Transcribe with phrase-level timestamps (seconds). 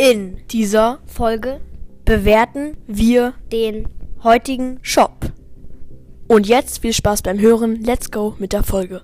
[0.00, 1.60] In dieser Folge
[2.04, 3.88] bewerten wir den
[4.22, 5.32] heutigen Shop.
[6.28, 7.82] Und jetzt viel Spaß beim Hören.
[7.82, 9.02] Let's go mit der Folge.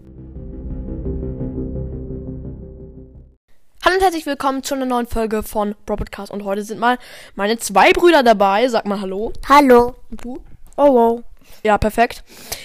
[3.85, 6.31] Hallo und herzlich willkommen zu einer neuen Folge von Bro Podcast.
[6.31, 6.99] Und heute sind mal
[7.35, 8.69] meine zwei Brüder dabei.
[8.69, 9.33] Sag mal Hallo.
[9.49, 9.97] Hallo.
[10.13, 10.39] Und du?
[10.77, 11.25] Oh wow.
[11.65, 12.23] Ja, perfekt.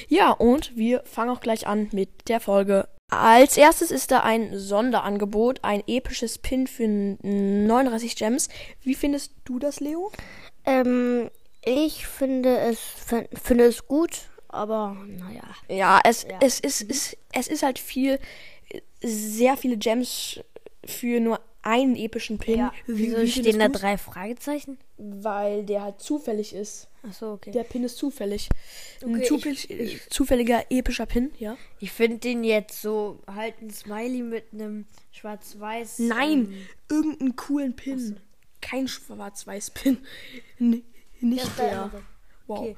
[0.07, 2.87] Ja, und wir fangen auch gleich an mit der Folge.
[3.09, 8.49] Als erstes ist da ein Sonderangebot, ein episches Pin für 39 Gems.
[8.83, 10.11] Wie findest du das, Leo?
[10.65, 11.29] Ähm,
[11.65, 14.11] ich finde es fin- finde es gut,
[14.47, 15.43] aber naja.
[15.67, 16.37] Ja, es, Ja.
[16.41, 18.19] es, ist, es, es ist halt viel,
[19.01, 20.39] sehr viele Gems
[20.85, 22.69] für nur einen epischen Pin.
[22.87, 23.81] Wieso wie stehen da du's?
[23.81, 24.77] drei Fragezeichen?
[24.97, 26.87] Weil der halt zufällig ist.
[27.03, 27.51] Achso, okay.
[27.51, 28.49] Der Pin ist zufällig.
[29.03, 31.57] Ein Okay, zufällig, äh, zufälliger epischer Pin, ja?
[31.79, 35.99] Ich finde den jetzt so halt ein Smiley mit einem schwarz-weiß.
[35.99, 38.19] Nein, ähm, irgendeinen coolen Pin.
[38.61, 39.97] Kein Schwarz-Weiß-Pin.
[40.59, 40.83] N
[41.21, 41.69] nicht Ja, der.
[41.89, 42.01] der
[42.47, 42.59] Wow.
[42.59, 42.75] Okay.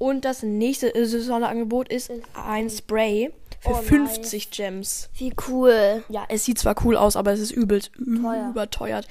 [0.00, 5.10] Und das nächste Sonderangebot ist ein Spray für Oh, 50 Gems.
[5.18, 6.02] Wie cool.
[6.08, 8.48] Ja, es sieht zwar cool aus, aber es ist übelst Teuer.
[8.48, 9.06] überteuert.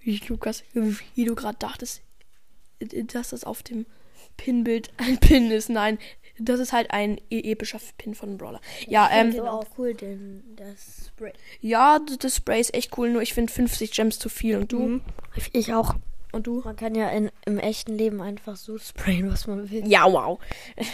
[0.00, 2.00] Wie, Lukas, wie du gerade dachtest,
[2.80, 3.84] dass das auf dem
[4.38, 5.68] Pinbild ein Pin ist.
[5.68, 5.98] Nein,
[6.38, 8.62] das ist halt ein e epischer Pin von Brawler.
[8.88, 11.34] Ja, Ich ähm, den auch cool, den, das Spray.
[11.60, 14.56] ja, das Spray ist echt cool, nur ich finde 50 Gems zu viel.
[14.56, 14.78] Und du?
[14.78, 15.00] Mhm.
[15.52, 15.96] Ich auch.
[16.34, 16.60] Und du?
[16.64, 19.86] Man kann ja in, im echten Leben einfach so sprayen, was man will.
[19.86, 20.38] Ja, wow.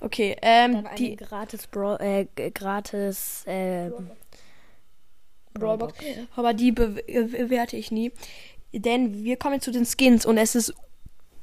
[0.00, 3.90] Okay, ähm, die gratis Bro äh, gratis äh,
[5.54, 5.94] Brawlbox,
[6.36, 8.12] aber die be bewerte ich nie.
[8.72, 10.74] Denn wir kommen jetzt zu den Skins und es ist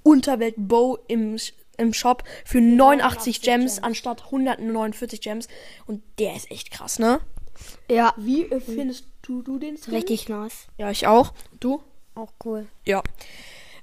[0.04, 1.38] Unterwelt Bow im,
[1.78, 5.48] im Shop für 89 Gems anstatt 149 Gems.
[5.86, 7.22] Und der ist echt krass, ne?
[7.90, 8.14] Ja.
[8.18, 9.94] Wie findest du, du den Skin?
[9.94, 10.68] Richtig nice.
[10.78, 11.34] Ja, ich auch.
[11.60, 11.84] Du?
[12.16, 12.68] Auch cool.
[12.86, 13.02] Ja.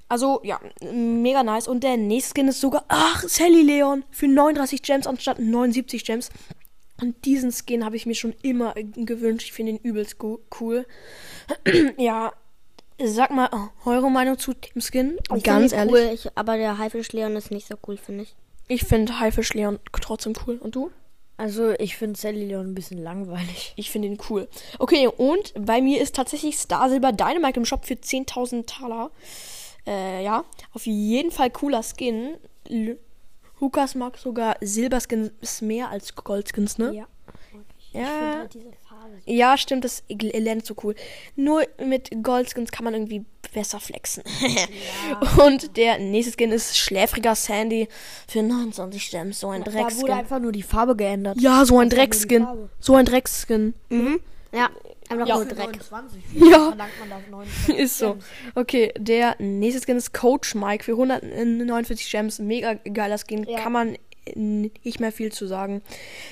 [0.07, 1.67] Also, ja, mega nice.
[1.67, 6.29] Und der nächste Skin ist sogar, ach, Sally Leon für 39 Gems anstatt 79 Gems.
[7.01, 9.45] Und diesen Skin habe ich mir schon immer gewünscht.
[9.45, 10.85] Ich finde ihn übelst cool.
[11.97, 12.33] ja,
[13.01, 15.17] sag mal oh, eure Meinung zu dem Skin.
[15.35, 15.93] Ich Ganz ehrlich.
[15.93, 16.11] Cool.
[16.13, 18.35] Ich, aber der Haifisch Leon ist nicht so cool, finde ich.
[18.67, 20.57] Ich finde Haifisch Leon trotzdem cool.
[20.57, 20.91] Und du?
[21.39, 23.71] Also ich finde Sally Leon ein bisschen langweilig.
[23.77, 24.49] Ich finde ihn cool.
[24.77, 29.09] Okay, und bei mir ist tatsächlich Star Silber Dynamite im Shop für 10.000 Taler.
[29.87, 32.35] Äh, ja, auf jeden Fall cooler Skin.
[32.67, 32.99] L
[33.61, 36.93] Lukas mag sogar Silberskins mehr als Goldskins, ne?
[36.93, 37.07] Ja.
[37.91, 39.17] Ja, diese Farbe.
[39.25, 40.93] ja stimmt, das lernt so cool.
[41.35, 44.23] Nur mit Goldskins kann man irgendwie besser flexen.
[45.45, 47.87] Und der nächste Skin ist Schläfriger Sandy
[48.27, 49.39] für 29 Gems.
[49.39, 50.11] So ein Da wurde Dreckskin.
[50.11, 51.39] einfach nur die Farbe geändert.
[51.41, 52.47] Ja, so ein Dreckskin.
[52.79, 53.73] So ein Dreckskin.
[53.89, 54.19] Mhm.
[54.51, 54.69] Ja,
[55.09, 55.35] einfach Ja.
[55.37, 55.65] nur Für Dreck.
[55.91, 56.23] 29.
[56.49, 56.67] Ja.
[56.69, 58.17] Verlangt man da auf 29 Ist so.
[58.55, 62.39] Okay, der nächste Skin ist Coach Mike für 149 Gems.
[62.39, 63.43] Mega geiler Skin.
[63.43, 63.59] Ja.
[63.59, 63.97] Kann man
[64.35, 65.81] nicht mehr viel zu sagen.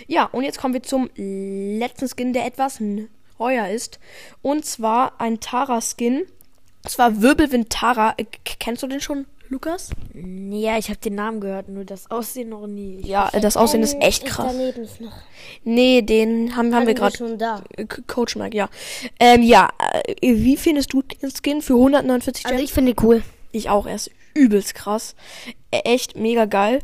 [0.08, 2.80] Ja, und jetzt kommen wir zum letzten Skin, der etwas
[3.40, 4.00] neuer ist.
[4.44, 6.26] Und zwar ein Tara-Skin.
[6.84, 8.14] Und zwar Wirbelwind Tara.
[8.18, 8.26] Äh,
[8.60, 9.90] Kennst du den schon, Lukas?
[10.14, 13.00] Ja, ich habe den Namen gehört, nur das Aussehen noch nie.
[13.00, 14.52] Ich Ja, das Aussehen ist echt krass.
[14.52, 15.12] Daneben ist noch.
[15.64, 17.16] Nee, den haben, haben wir gerade.
[17.18, 17.64] schon da.
[17.76, 18.70] äh, Coach Mike, ja.
[19.20, 19.70] Ähm, ja,
[20.06, 22.52] äh, wie findest du den Skin für 149 Gems?
[22.54, 23.22] Also ich finde cool.
[23.52, 25.16] Ich auch, er ist übelst krass.
[25.72, 26.80] E- Echt mega geil.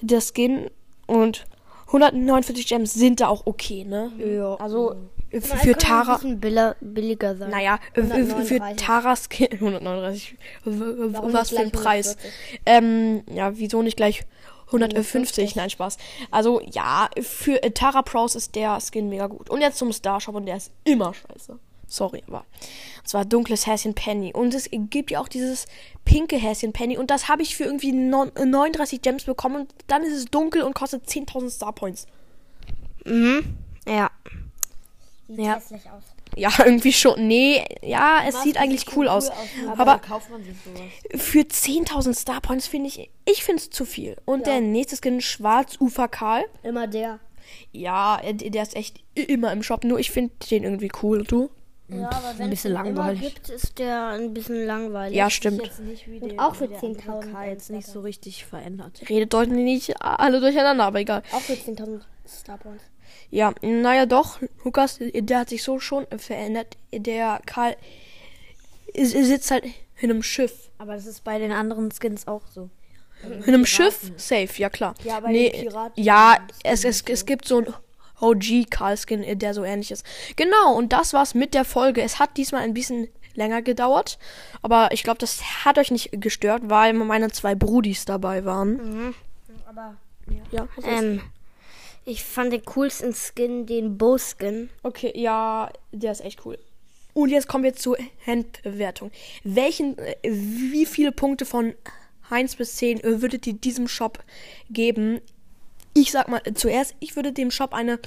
[0.00, 0.70] Der Skin
[1.06, 1.44] und
[1.88, 4.12] 149 Gems sind da auch okay, ne?
[4.18, 4.54] Ja.
[4.54, 4.94] Also
[5.30, 6.14] für Tara.
[6.14, 7.50] Ein bisschen billiger, billiger sein.
[7.50, 8.76] Naja, äh, für 139.
[8.84, 10.36] Tara Skin 139.
[10.64, 12.16] w- w- Warum Was für ein Preis.
[12.16, 12.60] 140?
[12.66, 14.22] Ähm, ja, wieso nicht gleich
[14.66, 15.14] 150?
[15.14, 15.56] 150.
[15.56, 15.96] Nein, Spaß.
[16.30, 19.50] Also, ja, für äh, Tara Pros ist der Skin mega gut.
[19.50, 21.58] Und jetzt zum Starshop und der ist immer scheiße.
[21.86, 22.44] Sorry, aber.
[23.00, 24.32] Und zwar dunkles Häschen Penny.
[24.32, 25.66] Und es gibt ja auch dieses
[26.04, 26.96] pinke Häschen Penny.
[26.96, 29.62] Und das habe ich für irgendwie non- 39 Gems bekommen.
[29.62, 32.06] Und dann ist es dunkel und kostet 10.000 Star Points.
[33.04, 33.56] Mhm.
[33.88, 34.10] Ja.
[35.36, 35.56] Sieht Ja.
[35.56, 36.02] hässlich aus.
[36.36, 37.26] Ja, irgendwie schon.
[37.26, 39.30] Nee, ja, es sieht eigentlich cool aus.
[39.68, 41.22] Aber, Aber kauft man sich sowas.
[41.22, 44.16] für 10.000 Star Points finde ich, ich finde es zu viel.
[44.24, 46.44] Und der nächste Skin Schwarzufer Karl.
[46.62, 47.18] Immer der.
[47.72, 49.82] Ja, der ist echt immer im Shop.
[49.84, 51.24] Nur ich finde den irgendwie cool.
[51.24, 51.50] Du?
[51.88, 53.20] Ja, aber wenn Ein bisschen es ihn immer langweilig.
[53.34, 55.16] gibt, ist der ein bisschen langweilig.
[55.16, 55.60] Ja, stimmt.
[55.64, 58.44] Jetzt nicht wie Und auch für wie der 10.000 andere K jetzt nicht so richtig
[58.44, 59.02] verändert.
[59.08, 61.24] Redet deutlich nicht alle durcheinander, aber egal.
[61.32, 62.84] Auch für 10.000 Star Points.
[63.30, 64.38] Ja, naja, doch.
[64.64, 66.76] Lukas, der hat sich so schon verändert.
[66.92, 67.76] Der Karl
[68.92, 69.64] ist- sitzt halt
[70.00, 70.70] in einem Schiff.
[70.78, 72.70] Aber das ist bei den anderen Skins auch so.
[73.22, 74.10] In einem Schiff?
[74.16, 74.94] Safe, ja klar.
[75.04, 77.66] Ja, bei nee, den Piraten Ja, es, es, es gibt so ein
[78.20, 80.04] OG Karl Skin, der so ähnlich ist.
[80.36, 82.00] Genau, und das war's mit der Folge.
[82.02, 84.18] Es hat diesmal ein bisschen länger gedauert.
[84.62, 89.14] Aber ich glaube, das hat euch nicht gestört, weil meine zwei Brudis dabei waren.
[89.66, 89.96] Aber
[90.50, 90.66] Ja.
[90.76, 91.20] was ist?
[92.04, 94.70] Ich fand den coolsten Skin den Bow-Skin.
[94.82, 96.58] Okay, ja, der ist echt cool.
[97.12, 99.10] Und jetzt kommen wir zur Handbewertung.
[99.44, 101.74] Welchen, äh, wie viele Punkte von
[102.30, 104.22] 1 bis 10 äh, würdet ihr diesem Shop
[104.70, 105.20] geben?
[105.92, 107.98] Ich sag mal äh, zuerst, ich würde dem Shop eine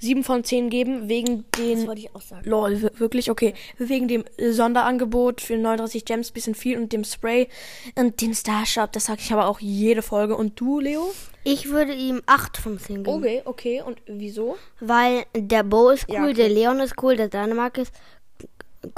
[0.00, 1.78] 7 von 10 geben, wegen den.
[1.78, 2.48] das wollte ich auch sagen.
[2.48, 3.30] Lol, wir- wirklich?
[3.30, 3.54] Okay.
[3.78, 7.48] Wegen dem äh, Sonderangebot für 39 Gems, bisschen viel und dem Spray
[7.94, 10.36] und dem Star Shop, das sage ich aber auch jede Folge.
[10.36, 11.12] Und du, Leo?
[11.44, 13.16] Ich würde ihm 8 von 10 geben.
[13.16, 13.82] Okay, okay.
[13.86, 14.56] Und wieso?
[14.80, 16.34] Weil der Bow ist cool, Ja, okay.
[16.34, 17.92] der Leon ist cool, der Dynamite ist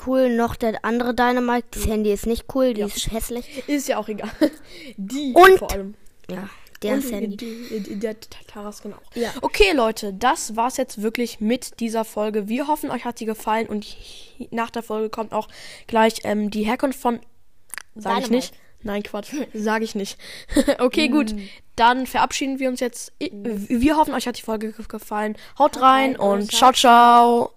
[0.07, 1.67] cool, noch der andere Dynamite.
[1.73, 3.69] Das Handy ist nicht cool, die ist hässlich.
[3.69, 4.31] Ist ja auch egal.
[4.97, 5.95] Die Und- vor allem.
[6.31, 6.49] Ja,
[6.83, 8.17] der Und die- Der
[8.47, 8.97] Taras, genau.
[9.15, 9.33] Ja.
[9.43, 12.49] Okay, Leute, das war's jetzt wirklich mit dieser Folge.
[12.49, 13.97] Wir hoffen, euch hat sie gefallen und
[14.51, 15.49] nach der Folge kommt auch
[15.87, 17.21] gleich ähm, die Herkunft von.
[17.95, 18.55] Sag ich nicht.
[18.83, 19.33] Nein, Quatsch.
[19.53, 20.19] Sag ich nicht.
[20.79, 21.35] okay, gut.
[21.77, 23.13] Dann verabschieden wir uns jetzt.
[23.19, 25.37] Wir hoffen, euch hat die Folge ge- gefallen.
[25.59, 27.49] Haut rein und ciao, ciao.